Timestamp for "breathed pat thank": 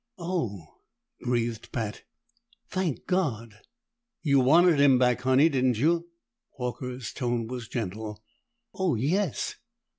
1.21-3.05